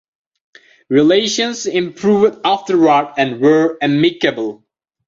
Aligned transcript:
Relations 0.89 1.67
improved 1.67 2.39
afterward 2.43 3.13
and 3.17 3.39
were 3.39 3.77
amicable. 3.83 4.65